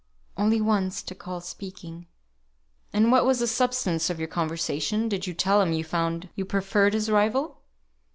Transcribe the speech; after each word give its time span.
"Only 0.35 0.59
once 0.59 1.03
to 1.03 1.13
call 1.13 1.41
speaking." 1.41 2.07
"And 2.91 3.11
what 3.11 3.23
was 3.23 3.37
the 3.37 3.45
substance 3.45 4.09
of 4.09 4.17
your 4.17 4.27
conversation? 4.29 5.07
Did 5.07 5.27
you 5.27 5.35
tell 5.35 5.61
him 5.61 5.73
you 5.73 5.83
found 5.83 6.27
you 6.33 6.43
preferred 6.43 6.95
his 6.95 7.11
rival?" 7.11 7.59